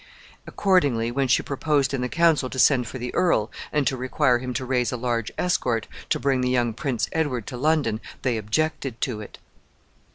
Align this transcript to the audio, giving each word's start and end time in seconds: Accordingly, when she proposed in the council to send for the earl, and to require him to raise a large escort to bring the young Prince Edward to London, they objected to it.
Accordingly, 0.47 1.11
when 1.11 1.27
she 1.27 1.43
proposed 1.43 1.93
in 1.93 2.01
the 2.01 2.09
council 2.09 2.49
to 2.49 2.57
send 2.57 2.87
for 2.87 2.97
the 2.97 3.13
earl, 3.13 3.51
and 3.71 3.85
to 3.85 3.95
require 3.95 4.39
him 4.39 4.51
to 4.55 4.65
raise 4.65 4.91
a 4.91 4.97
large 4.97 5.31
escort 5.37 5.87
to 6.09 6.19
bring 6.19 6.41
the 6.41 6.49
young 6.49 6.73
Prince 6.73 7.07
Edward 7.11 7.45
to 7.45 7.55
London, 7.55 8.01
they 8.23 8.35
objected 8.37 8.99
to 9.01 9.21
it. 9.21 9.37